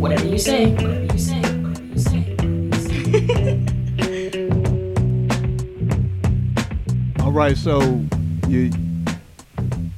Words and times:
Whatever 0.00 0.26
you 0.26 0.38
say. 0.38 0.72
Whatever 0.72 1.04
you 1.12 1.18
say. 1.18 1.40
Whatever 1.40 1.84
you 1.84 1.98
say. 1.98 3.60
All 7.20 7.32
right, 7.32 7.56
so 7.56 7.80
you 8.48 8.70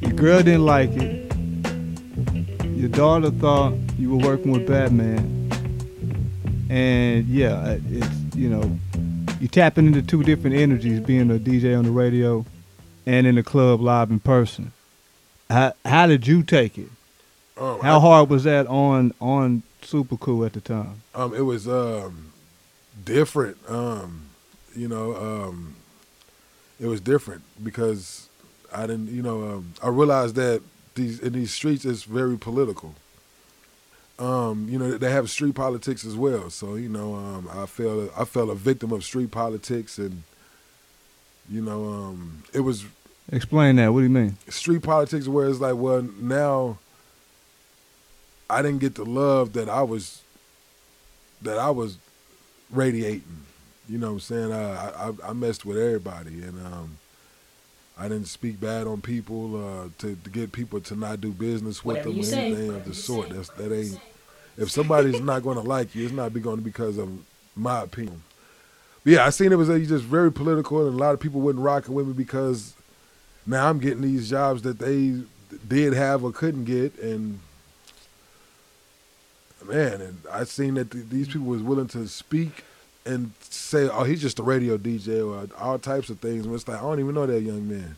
your 0.01 0.13
girl 0.13 0.43
didn't 0.43 0.65
like 0.67 0.91
it. 0.91 1.33
Your 2.77 2.89
daughter 2.89 3.31
thought 3.31 3.75
you 3.99 4.11
were 4.11 4.27
working 4.27 4.51
with 4.53 4.67
Batman, 4.67 5.49
and 6.69 7.27
yeah, 7.29 7.79
it's 7.91 8.35
you 8.35 8.49
know 8.51 8.79
you're 9.41 9.49
tapping 9.49 9.87
into 9.87 10.03
two 10.03 10.23
different 10.23 10.57
energies, 10.57 11.01
being 11.01 11.31
a 11.31 11.39
DJ 11.39 11.77
on 11.79 11.85
the 11.85 11.91
radio 11.91 12.45
and 13.07 13.27
in 13.27 13.37
the 13.37 13.43
club 13.43 13.81
live 13.81 14.11
in 14.11 14.19
person. 14.21 14.73
How 15.49 15.73
how 15.85 16.07
did 16.07 16.27
you 16.27 16.43
take 16.43 16.77
it? 16.77 16.89
Um, 17.57 17.79
How 17.81 17.99
I- 17.99 18.01
hard 18.01 18.31
was 18.31 18.45
that 18.45 18.67
on 18.67 19.13
on 19.21 19.63
Super 19.85 20.17
Cool 20.17 20.45
at 20.45 20.53
the 20.53 20.61
time? 20.61 21.03
Um, 21.15 21.35
it 21.35 21.43
was 21.43 21.69
um, 21.69 22.33
different. 23.05 23.59
Um, 23.69 24.27
you 24.75 24.89
know, 24.89 25.15
um, 25.17 25.77
it 26.81 26.87
was 26.87 27.01
different 27.01 27.43
because 27.63 28.29
I 28.75 28.87
didn't. 28.87 29.09
You 29.09 29.23
know, 29.23 29.43
um, 29.43 29.75
I 29.83 29.89
realized 29.89 30.35
that 30.37 30.63
these 30.95 31.21
in 31.21 31.33
these 31.33 31.53
streets 31.53 31.85
it's 31.85 32.05
very 32.05 32.39
political. 32.39 32.95
Um, 34.19 34.69
you 34.69 34.79
know, 34.79 34.99
they 34.99 35.11
have 35.11 35.31
street 35.31 35.55
politics 35.55 36.05
as 36.05 36.17
well. 36.17 36.51
So 36.51 36.75
you 36.75 36.89
know, 36.89 37.15
um, 37.15 37.49
I 37.53 37.67
felt 37.67 38.13
I 38.19 38.25
felt 38.25 38.51
a 38.51 38.55
victim 38.55 38.93
of 38.93 39.05
street 39.05 39.31
politics, 39.31 39.99
and 39.99 40.23
you 41.51 41.61
know, 41.61 41.85
um, 41.87 42.45
it 42.53 42.61
was 42.61 42.85
Explain 43.31 43.77
that. 43.77 43.93
What 43.93 44.01
do 44.01 44.05
you 44.05 44.11
mean? 44.11 44.37
street 44.49 44.83
politics 44.83 45.29
where 45.29 45.49
it's 45.49 45.61
like, 45.61 45.77
well, 45.77 46.03
now 46.03 46.79
I 48.53 48.63
didn't 48.63 48.81
get 48.81 48.95
the 48.97 49.05
love 49.05 49.55
that 49.55 49.69
I 49.69 49.83
was 49.83 50.23
that 51.41 51.59
I 51.59 51.71
was 51.71 51.99
radiating. 52.71 53.45
You 53.89 53.99
know 53.99 54.09
what 54.09 54.13
I'm 54.15 54.21
saying? 54.21 54.53
I, 54.53 55.09
I 55.09 55.13
I 55.31 55.33
messed 55.33 55.65
with 55.65 55.77
everybody, 55.79 56.43
and 56.43 56.65
um, 56.67 56.99
I 57.99 58.09
didn't 58.09 58.27
speak 58.29 58.61
bad 58.61 58.87
on 58.87 59.01
people 59.01 59.57
uh, 59.57 59.89
to, 59.99 60.17
to 60.17 60.31
get 60.31 60.53
people 60.53 60.81
to 60.83 60.97
not 60.97 61.21
do 61.21 61.31
business 61.33 61.85
with 61.85 61.97
Whatever 61.99 62.11
them 62.11 62.21
or 62.21 62.25
say. 62.25 62.47
anything 62.47 62.75
of 62.75 62.85
the 62.85 62.95
sort. 62.95 63.29
say. 63.29 63.35
That's 63.35 63.49
that 63.51 63.73
ain't. 63.75 64.01
If 64.59 64.71
somebody's 64.71 65.21
not 65.21 65.43
going 65.43 65.57
to 65.57 65.63
like 65.63 65.95
you, 65.95 66.05
it's 66.05 66.13
not 66.15 66.33
going 66.35 66.59
to 66.59 66.63
be 66.63 66.71
because 66.71 66.99
of 66.99 67.09
my 67.57 67.83
opinion. 67.83 68.23
But 69.03 69.15
yeah, 69.15 69.27
I 69.27 69.31
seen 69.31 69.51
it 69.51 69.57
was 69.57 69.69
just 69.69 70.05
very 70.05 70.31
political, 70.31 70.87
and 70.87 70.95
a 70.95 70.99
lot 70.99 71.15
of 71.15 71.21
people 71.21 71.41
wouldn't 71.41 71.65
rocking 71.65 71.95
with 71.95 72.07
me 72.07 72.13
because 72.13 72.75
now 73.47 73.69
I'm 73.69 73.79
getting 73.79 74.03
these 74.03 74.29
jobs 74.29 74.63
that 74.63 74.79
they 74.79 75.23
did 75.67 75.95
have 75.95 76.23
or 76.23 76.33
couldn't 76.33 76.65
get, 76.65 76.99
and 76.99 77.41
man, 79.69 80.01
and 80.01 80.19
I 80.31 80.45
seen 80.45 80.75
that 80.75 80.91
th- 80.91 81.07
these 81.09 81.29
people 81.29 81.47
was 81.47 81.63
willing 81.63 81.89
to 81.89 82.07
speak 82.09 82.65
and 83.05 83.33
say, 83.41 83.89
"Oh, 83.89 84.05
he's 84.05 84.21
just 84.23 84.39
a 84.39 84.43
radio 84.43 84.77
DJ," 84.79 85.21
or 85.27 85.49
all 85.61 85.79
types 85.79 86.09
of 86.11 86.21
things. 86.21 86.47
And 86.47 86.55
it's 86.55 86.67
like 86.69 86.79
I 86.79 86.81
don't 86.83 87.01
even 87.01 87.15
know 87.15 87.27
that 87.27 87.41
young 87.41 87.69
man, 87.69 87.97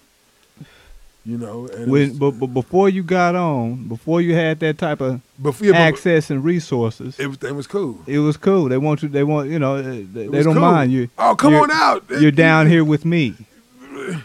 you 1.27 1.37
know. 1.39 1.67
And 1.69 1.91
When, 1.91 2.09
was- 2.11 2.19
but, 2.19 2.31
but 2.33 2.47
before 2.49 2.89
you 2.89 3.03
got 3.03 3.35
on, 3.35 3.89
before 3.89 4.21
you 4.21 4.35
had 4.35 4.61
that 4.61 4.79
type 4.79 5.01
of 5.01 5.21
before, 5.43 5.69
yeah, 5.69 5.77
access 5.77 6.31
and 6.31 6.43
resources, 6.45 7.19
everything 7.21 7.57
was 7.57 7.67
cool. 7.67 7.99
it 8.07 8.19
was 8.19 8.37
cool. 8.37 8.69
They 8.69 8.79
want 8.79 9.03
you. 9.03 9.09
They 9.09 9.25
want 9.25 9.51
you 9.51 9.59
know. 9.59 9.77
uh, 9.77 9.83
They, 9.83 10.03
they 10.29 10.43
don't 10.43 10.55
cool. 10.55 10.63
mind 10.63 10.93
you. 10.93 11.09
Oh, 11.19 11.35
come 11.35 11.55
on 11.55 11.71
out! 11.71 12.05
You're 12.11 12.31
down 12.31 12.67
here 12.69 12.85
with 12.85 13.05
me. 13.05 13.35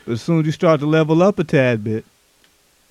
But 0.05 0.13
as 0.13 0.21
soon 0.21 0.39
as 0.41 0.45
you 0.45 0.51
start 0.51 0.79
to 0.81 0.85
level 0.87 1.21
up 1.23 1.39
a 1.39 1.43
tad 1.43 1.83
bit, 1.83 2.03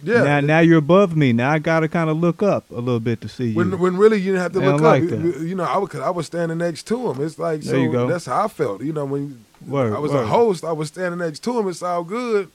Yeah. 0.02 0.22
now 0.22 0.40
now 0.40 0.58
you're 0.60 0.78
above 0.78 1.16
me. 1.16 1.32
Now 1.32 1.50
I 1.50 1.58
gotta 1.58 1.88
kind 1.88 2.08
of 2.08 2.16
look 2.18 2.42
up 2.42 2.70
a 2.70 2.74
little 2.76 3.00
bit 3.00 3.20
to 3.22 3.28
see 3.28 3.48
you. 3.48 3.54
When, 3.56 3.78
when 3.78 3.96
really 3.96 4.18
you 4.18 4.32
didn't 4.32 4.42
have 4.42 4.52
to 4.52 4.60
They 4.60 4.66
look 4.66 4.76
up, 4.76 4.80
like 4.82 5.02
You- 5.02 5.54
know. 5.56 5.64
I 5.64 5.76
was, 5.78 5.94
I 5.96 6.10
was 6.10 6.26
standing 6.26 6.58
next 6.58 6.86
to 6.88 7.10
him. 7.10 7.20
It's 7.24 7.38
like 7.38 7.62
There 7.62 7.74
so. 7.74 7.80
you 7.80 7.90
go. 7.90 8.06
That's 8.06 8.26
how 8.26 8.44
I 8.44 8.48
felt. 8.48 8.82
You 8.82 8.92
know, 8.92 9.04
when 9.04 9.44
Word, 9.66 9.92
I 9.92 9.98
was 9.98 10.12
word. 10.12 10.22
a 10.22 10.26
host, 10.28 10.62
I 10.64 10.70
was 10.72 10.88
standing 10.88 11.18
next 11.18 11.40
to 11.40 11.58
him. 11.58 11.68
It's 11.68 11.82
all 11.82 12.04
good. 12.04 12.48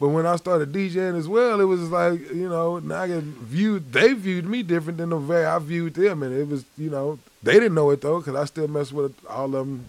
But 0.00 0.08
when 0.08 0.24
I 0.24 0.36
started 0.36 0.72
DJing 0.72 1.18
as 1.18 1.28
well, 1.28 1.60
it 1.60 1.64
was 1.64 1.90
like 1.90 2.18
you 2.32 2.48
know, 2.48 2.78
now 2.78 3.02
I 3.02 3.08
get 3.08 3.22
viewed. 3.22 3.92
They 3.92 4.14
viewed 4.14 4.46
me 4.46 4.62
different 4.62 4.96
than 4.96 5.10
the 5.10 5.18
way 5.18 5.44
I 5.44 5.58
viewed 5.58 5.92
them, 5.92 6.22
and 6.22 6.34
it 6.34 6.48
was 6.48 6.64
you 6.78 6.88
know 6.88 7.18
they 7.42 7.52
didn't 7.52 7.74
know 7.74 7.90
it 7.90 8.00
though, 8.00 8.20
because 8.20 8.34
I 8.34 8.46
still 8.46 8.68
mess 8.68 8.90
with 8.92 9.12
all 9.28 9.44
of 9.44 9.52
them 9.52 9.84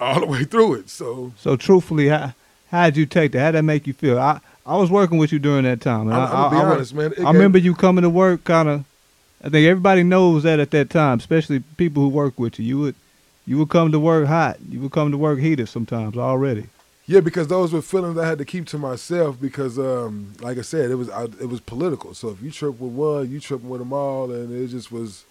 all 0.00 0.20
the 0.20 0.26
way 0.26 0.44
through 0.44 0.74
it. 0.76 0.88
So 0.88 1.32
so 1.36 1.56
truthfully, 1.56 2.08
how 2.08 2.32
how'd 2.70 2.96
you 2.96 3.04
take 3.04 3.32
that? 3.32 3.40
How'd 3.40 3.54
that 3.56 3.62
make 3.62 3.86
you 3.86 3.92
feel? 3.92 4.18
I 4.18 4.40
I 4.70 4.76
was 4.76 4.88
working 4.88 5.18
with 5.18 5.32
you 5.32 5.40
during 5.40 5.64
that 5.64 5.80
time. 5.80 6.02
and 6.02 6.14
I'm, 6.14 6.28
I, 6.28 6.30
gonna 6.30 6.50
be 6.50 6.56
I- 6.56 6.64
honest, 6.74 6.94
man. 6.94 7.12
It 7.12 7.20
I 7.24 7.32
remember 7.32 7.58
you 7.58 7.74
coming 7.74 8.02
to 8.02 8.10
work 8.10 8.44
kind 8.44 8.68
of. 8.68 8.84
I 9.42 9.48
think 9.48 9.66
everybody 9.66 10.02
knows 10.04 10.44
that 10.44 10.60
at 10.60 10.70
that 10.70 10.90
time, 10.90 11.18
especially 11.18 11.60
people 11.76 12.02
who 12.04 12.08
work 12.08 12.38
with 12.38 12.58
you. 12.60 12.64
You 12.66 12.78
would 12.78 12.94
you 13.46 13.58
would 13.58 13.68
come 13.70 13.90
to 13.90 13.98
work 13.98 14.26
hot. 14.28 14.58
You 14.68 14.80
would 14.80 14.92
come 14.92 15.10
to 15.10 15.18
work 15.18 15.40
heated 15.40 15.68
sometimes 15.68 16.16
already. 16.16 16.66
Yeah, 17.06 17.18
because 17.18 17.48
those 17.48 17.72
were 17.72 17.82
feelings 17.82 18.16
I 18.16 18.26
had 18.28 18.38
to 18.38 18.44
keep 18.44 18.66
to 18.66 18.78
myself 18.78 19.40
because, 19.40 19.76
um, 19.76 20.34
like 20.40 20.58
I 20.58 20.60
said, 20.60 20.92
it 20.92 20.94
was 20.94 21.10
I, 21.10 21.24
it 21.24 21.48
was 21.48 21.58
political. 21.60 22.14
So 22.14 22.28
if 22.28 22.40
you 22.40 22.52
trip 22.52 22.78
with 22.78 22.92
one, 22.92 23.28
you 23.28 23.40
trip 23.40 23.62
with 23.62 23.80
them 23.80 23.92
all, 23.92 24.30
and 24.30 24.52
it 24.54 24.68
just 24.68 24.92
was, 24.92 25.24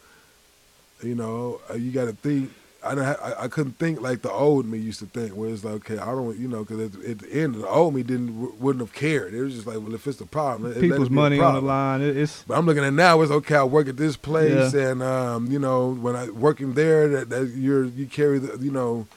you 1.01 1.15
know, 1.15 1.61
uh, 1.69 1.75
you 1.75 1.91
got 1.91 2.05
to 2.05 2.13
think. 2.13 2.51
I, 2.83 2.93
I 2.93 3.43
I 3.43 3.47
couldn't 3.47 3.77
think 3.77 4.01
like 4.01 4.21
the 4.21 4.31
old 4.31 4.65
me 4.65 4.77
used 4.77 4.99
to 4.99 5.05
think, 5.05 5.33
where 5.33 5.49
it's 5.49 5.63
like, 5.63 5.75
okay, 5.75 5.97
I 5.97 6.05
don't, 6.05 6.37
you 6.37 6.47
know, 6.47 6.63
because 6.63 6.79
at, 6.79 7.03
at 7.03 7.19
the 7.19 7.31
end, 7.31 7.55
the 7.55 7.67
old 7.67 7.93
me 7.93 8.03
didn't 8.03 8.59
wouldn't 8.59 8.81
have 8.81 8.93
cared. 8.93 9.33
It 9.33 9.41
was 9.41 9.55
just 9.55 9.67
like, 9.67 9.77
well, 9.77 9.93
if 9.93 10.07
it's 10.07 10.17
the 10.17 10.25
problem, 10.25 10.71
it 10.71 10.79
People's 10.79 11.09
a 11.09 11.11
money 11.11 11.39
on 11.39 11.55
the 11.55 11.61
line. 11.61 12.01
It, 12.01 12.15
it's 12.15 12.43
But 12.43 12.57
I'm 12.57 12.65
looking 12.65 12.83
at 12.83 12.93
now 12.93 13.21
it's 13.21 13.31
okay. 13.31 13.55
I 13.55 13.63
work 13.63 13.87
at 13.89 13.97
this 13.97 14.15
place, 14.15 14.73
and 14.73 15.03
um, 15.03 15.47
you 15.51 15.59
know 15.59 15.91
when 15.93 16.15
I 16.15 16.29
working 16.29 16.73
there, 16.73 17.07
that, 17.09 17.29
that 17.29 17.47
you're 17.55 17.85
you 17.85 18.05
carry 18.05 18.39
the 18.39 18.57
you 18.63 18.71
know 18.71 19.07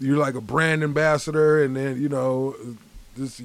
you're 0.00 0.16
like 0.16 0.34
a 0.34 0.40
brand 0.40 0.82
ambassador, 0.82 1.62
and 1.62 1.76
then 1.76 2.00
you 2.00 2.08
know 2.08 2.56
this 3.16 3.42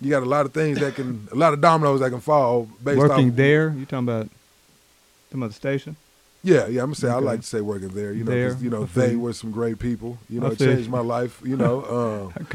you 0.00 0.10
got 0.10 0.22
a 0.22 0.26
lot 0.26 0.46
of 0.46 0.52
things 0.52 0.78
that 0.80 0.94
can 0.94 1.28
a 1.32 1.34
lot 1.34 1.52
of 1.52 1.60
dominoes 1.60 2.00
that 2.00 2.10
can 2.10 2.20
fall 2.20 2.68
based 2.82 2.98
working 2.98 3.30
off, 3.30 3.36
there. 3.36 3.74
You 3.76 3.86
talking 3.86 4.08
about 4.08 4.28
talking 5.28 5.42
about 5.42 5.48
the 5.48 5.54
station? 5.54 5.96
Yeah, 6.44 6.66
yeah. 6.66 6.80
I'm 6.82 6.86
gonna 6.86 6.94
say 6.96 7.08
I 7.08 7.18
like 7.18 7.40
to 7.40 7.46
say 7.46 7.60
working 7.60 7.88
there. 7.90 8.12
You 8.12 8.24
know, 8.24 8.30
There, 8.32 8.56
you 8.60 8.68
know 8.70 8.84
they 8.86 9.14
were 9.16 9.32
some 9.32 9.52
great 9.52 9.78
people. 9.78 10.18
You 10.28 10.40
know, 10.40 10.48
it 10.48 10.58
changed 10.58 10.90
my 10.90 11.00
life. 11.00 11.40
You 11.44 11.56
know. 11.56 12.32
Um, 12.42 12.46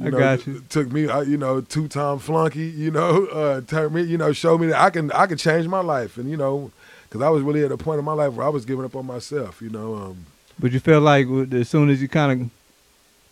I 0.00 0.04
you 0.04 0.10
know, 0.12 0.18
got 0.18 0.46
you. 0.46 0.62
Took 0.68 0.92
me, 0.92 1.02
you 1.26 1.36
know, 1.36 1.60
two 1.60 1.88
time 1.88 2.20
flunky. 2.20 2.66
You 2.68 2.92
know, 2.92 3.26
uh, 3.32 3.60
turned 3.62 3.92
me, 3.96 4.02
you 4.02 4.16
know, 4.16 4.32
showed 4.32 4.60
me 4.60 4.68
that 4.68 4.80
I 4.80 4.90
can, 4.90 5.10
I 5.10 5.26
can 5.26 5.36
change 5.36 5.66
my 5.66 5.80
life, 5.80 6.18
and 6.18 6.30
you 6.30 6.36
know, 6.36 6.70
because 7.08 7.20
I 7.20 7.28
was 7.30 7.42
really 7.42 7.64
at 7.64 7.72
a 7.72 7.76
point 7.76 7.98
in 7.98 8.04
my 8.04 8.12
life 8.12 8.32
where 8.34 8.46
I 8.46 8.48
was 8.48 8.64
giving 8.64 8.84
up 8.84 8.94
on 8.94 9.06
myself. 9.06 9.60
You 9.60 9.70
know, 9.70 9.96
um, 9.96 10.26
But 10.56 10.70
you 10.70 10.78
felt 10.78 11.02
like 11.02 11.26
as 11.52 11.68
soon 11.68 11.90
as 11.90 12.00
you 12.00 12.06
kind 12.06 12.42
of 12.42 12.50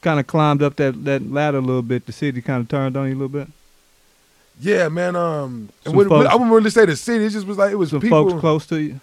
kind 0.03 0.19
of 0.19 0.27
climbed 0.27 0.61
up 0.61 0.75
that, 0.77 1.05
that 1.05 1.31
ladder 1.31 1.59
a 1.59 1.61
little 1.61 1.83
bit, 1.83 2.05
the 2.07 2.13
city 2.13 2.43
kind 2.43 2.63
of 2.63 2.69
turned 2.69 2.97
on 2.97 3.07
you 3.07 3.13
a 3.15 3.19
little 3.19 3.29
bit. 3.29 3.47
yeah, 4.61 4.89
man. 4.89 5.15
Um, 5.15 5.69
and 5.85 5.85
Some 5.85 5.95
when- 5.97 6.09
when- 6.09 6.23
folks- 6.23 6.33
I 6.33 6.35
wouldn't 6.35 6.53
really 6.53 6.71
say 6.71 6.85
the 6.85 6.97
city. 6.97 7.27
It 7.27 7.31
just 7.31 7.47
was 7.47 7.59
like 7.59 7.71
it 7.71 7.77
was 7.77 7.91
Some 7.91 8.01
people 8.01 8.29
folks 8.29 8.41
close 8.41 8.67
to 8.67 8.81
you. 8.81 9.01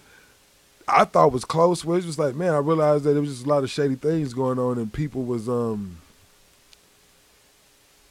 I 0.88 1.06
thought 1.06 1.32
was 1.32 1.46
close. 1.46 1.84
Where 1.86 1.96
it 1.96 2.00
was 2.00 2.06
just 2.06 2.20
like, 2.20 2.36
man, 2.36 2.54
I 2.54 2.58
realized 2.58 3.04
that 3.06 3.16
it 3.16 3.20
was 3.20 3.30
just 3.30 3.46
a 3.46 3.50
lot 3.50 3.64
of 3.64 3.70
shady 3.72 3.96
things 3.96 4.34
going 4.34 4.60
on, 4.60 4.78
and 4.78 4.92
people 4.92 5.24
was 5.24 5.48
um. 5.50 5.98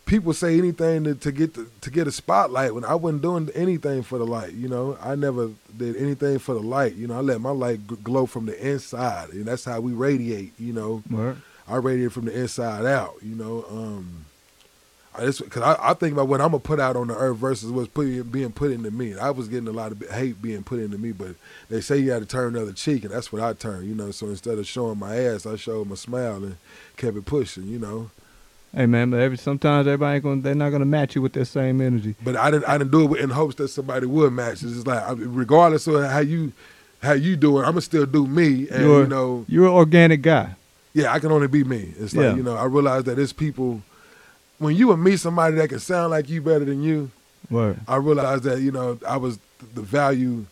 People 0.04 0.34
say 0.34 0.58
anything 0.58 1.04
to, 1.04 1.14
to 1.14 1.32
get 1.32 1.54
the, 1.54 1.66
to 1.80 1.90
get 1.90 2.06
a 2.06 2.12
spotlight 2.12 2.74
when 2.74 2.84
I 2.84 2.94
wasn't 2.94 3.22
doing 3.22 3.48
anything 3.54 4.02
for 4.02 4.18
the 4.18 4.26
light. 4.26 4.52
You 4.52 4.68
know, 4.68 4.98
I 5.00 5.14
never 5.14 5.50
did 5.74 5.96
anything 5.96 6.38
for 6.38 6.52
the 6.54 6.60
light. 6.60 6.96
You 6.96 7.06
know, 7.06 7.16
I 7.16 7.20
let 7.20 7.40
my 7.40 7.50
light 7.50 7.86
g- 7.88 7.96
glow 8.02 8.26
from 8.26 8.44
the 8.44 8.68
inside, 8.70 9.30
and 9.30 9.46
that's 9.46 9.64
how 9.64 9.80
we 9.80 9.92
radiate. 9.92 10.52
You 10.58 10.74
know, 10.74 11.02
Word. 11.10 11.40
I 11.66 11.76
radiate 11.76 12.12
from 12.12 12.26
the 12.26 12.38
inside 12.38 12.84
out. 12.84 13.14
You 13.22 13.36
know, 13.36 13.64
um, 13.70 14.26
I 15.16 15.26
just 15.26 15.44
because 15.44 15.62
I, 15.62 15.90
I 15.90 15.94
think 15.94 16.14
about 16.14 16.28
what 16.28 16.40
I'm 16.40 16.48
gonna 16.52 16.60
put 16.60 16.80
out 16.80 16.96
on 16.96 17.08
the 17.08 17.14
earth 17.16 17.36
versus 17.36 17.70
what's 17.70 17.88
put, 17.88 18.32
being 18.32 18.50
put 18.52 18.70
into 18.72 18.90
me. 18.90 19.16
I 19.18 19.30
was 19.30 19.48
getting 19.48 19.68
a 19.68 19.72
lot 19.72 19.92
of 19.92 20.10
hate 20.10 20.40
being 20.40 20.62
put 20.62 20.80
into 20.80 20.96
me, 20.96 21.12
but 21.12 21.34
they 21.68 21.80
say 21.82 21.98
you 21.98 22.06
got 22.06 22.20
to 22.20 22.26
turn 22.26 22.54
the 22.54 22.62
other 22.62 22.72
cheek, 22.72 23.04
and 23.04 23.12
that's 23.12 23.30
what 23.32 23.42
I 23.42 23.52
turned. 23.52 23.86
You 23.88 23.94
know, 23.94 24.10
so 24.10 24.26
instead 24.28 24.56
of 24.58 24.66
showing 24.66 24.98
my 24.98 25.16
ass, 25.16 25.44
I 25.44 25.56
showed 25.56 25.86
my 25.88 25.96
smile 25.96 26.36
and 26.44 26.56
kept 26.96 27.16
it 27.16 27.26
pushing. 27.26 27.66
You 27.68 27.78
know, 27.78 28.10
Hey 28.74 28.86
man, 28.86 29.10
but 29.10 29.20
every 29.20 29.36
sometimes 29.36 29.86
everybody 29.86 30.14
ain't 30.16 30.24
gonna 30.24 30.40
they're 30.40 30.54
not 30.54 30.70
gonna 30.70 30.86
match 30.86 31.14
you 31.14 31.20
with 31.20 31.34
that 31.34 31.44
same 31.44 31.82
energy. 31.82 32.14
but 32.24 32.36
I 32.36 32.50
didn't 32.50 32.64
I 32.64 32.78
didn't 32.78 32.90
do 32.92 33.14
it 33.14 33.20
in 33.20 33.28
hopes 33.28 33.54
that 33.56 33.68
somebody 33.68 34.06
would 34.06 34.32
match. 34.32 34.62
It's 34.62 34.72
just 34.72 34.86
like 34.86 35.02
regardless 35.18 35.86
of 35.88 36.02
how 36.10 36.20
you 36.20 36.52
how 37.02 37.12
you 37.12 37.36
do 37.36 37.58
it, 37.58 37.62
I'm 37.64 37.72
gonna 37.72 37.82
still 37.82 38.06
do 38.06 38.26
me, 38.26 38.66
and 38.70 38.82
You're 38.84 39.02
you 39.02 39.08
know, 39.08 39.44
you're 39.46 39.66
an 39.66 39.72
organic 39.72 40.22
guy. 40.22 40.54
yeah, 40.94 41.12
I 41.12 41.18
can 41.18 41.30
only 41.32 41.48
be 41.48 41.64
me. 41.64 41.92
It's 41.98 42.14
like 42.16 42.24
Yeah. 42.24 42.34
you 42.34 42.42
know, 42.42 42.56
I 42.56 42.64
realize 42.64 43.04
that 43.04 43.18
it's 43.18 43.34
people. 43.34 43.82
When 44.58 44.76
you 44.76 44.88
would 44.88 44.98
meet 44.98 45.18
somebody 45.18 45.56
that 45.56 45.68
could 45.68 45.82
sound 45.82 46.10
like 46.10 46.28
you 46.28 46.40
better 46.40 46.64
than 46.64 46.82
you, 46.82 47.10
Word. 47.50 47.80
I 47.86 47.96
realized 47.96 48.44
that 48.44 48.60
you 48.60 48.70
know 48.70 48.98
I 49.06 49.16
was 49.16 49.38
the 49.74 49.82
value 49.82 50.46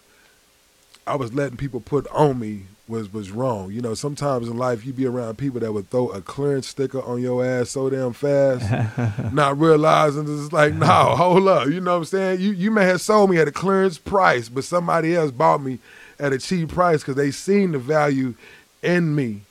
I 1.06 1.16
was 1.16 1.32
letting 1.32 1.56
people 1.56 1.80
put 1.80 2.06
on 2.08 2.38
me 2.38 2.64
was 2.86 3.12
was 3.12 3.30
wrong. 3.30 3.72
You 3.72 3.80
know, 3.80 3.94
sometimes 3.94 4.48
in 4.48 4.56
life 4.56 4.84
you 4.84 4.92
be 4.92 5.06
around 5.06 5.38
people 5.38 5.60
that 5.60 5.72
would 5.72 5.90
throw 5.90 6.08
a 6.08 6.20
clearance 6.20 6.68
sticker 6.68 7.00
on 7.02 7.22
your 7.22 7.44
ass 7.44 7.70
so 7.70 7.88
damn 7.88 8.12
fast, 8.12 9.32
not 9.32 9.58
realizing 9.58 10.22
it's 10.22 10.52
like, 10.52 10.74
no, 10.74 10.86
hold 11.16 11.48
up. 11.48 11.68
You 11.68 11.80
know 11.80 11.92
what 11.92 11.98
I'm 11.98 12.04
saying? 12.04 12.40
You 12.40 12.50
you 12.52 12.70
may 12.70 12.84
have 12.84 13.00
sold 13.00 13.30
me 13.30 13.38
at 13.38 13.48
a 13.48 13.52
clearance 13.52 13.98
price, 13.98 14.48
but 14.48 14.64
somebody 14.64 15.14
else 15.16 15.30
bought 15.30 15.62
me 15.62 15.78
at 16.18 16.32
a 16.32 16.38
cheap 16.38 16.68
price 16.70 17.00
because 17.00 17.16
they 17.16 17.30
seen 17.30 17.72
the 17.72 17.78
value 17.78 18.34
in 18.82 19.14
me, 19.14 19.42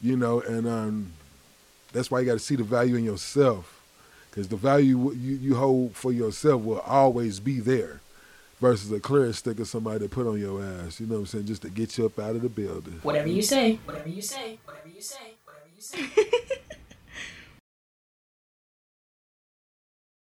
you 0.00 0.16
know, 0.16 0.40
and 0.40 0.66
um, 0.66 1.12
that's 1.92 2.10
why 2.10 2.20
you 2.20 2.26
got 2.26 2.34
to 2.34 2.38
see 2.38 2.56
the 2.56 2.64
value 2.64 2.96
in 2.96 3.04
yourself 3.04 3.81
because 4.32 4.48
the 4.48 4.56
value 4.56 5.12
you, 5.12 5.36
you 5.36 5.54
hold 5.54 5.94
for 5.94 6.10
yourself 6.10 6.62
will 6.62 6.80
always 6.80 7.38
be 7.38 7.60
there 7.60 8.00
versus 8.62 8.90
a 8.90 8.98
clearance 8.98 9.36
sticker 9.38 9.66
somebody 9.66 9.98
to 9.98 10.08
put 10.08 10.26
on 10.26 10.40
your 10.40 10.64
ass, 10.64 11.00
you 11.00 11.06
know 11.06 11.16
what 11.16 11.20
I'm 11.20 11.26
saying, 11.26 11.46
just 11.46 11.62
to 11.62 11.68
get 11.68 11.98
you 11.98 12.06
up 12.06 12.18
out 12.18 12.34
of 12.34 12.40
the 12.40 12.48
building. 12.48 12.98
Whatever 13.02 13.28
you 13.28 13.42
say. 13.42 13.78
Whatever 13.84 14.08
you 14.08 14.22
say. 14.22 14.58
Whatever 14.64 14.88
you 14.88 15.02
say. 15.02 15.34
Whatever 15.44 15.68
you 15.76 15.82
say. 15.82 16.58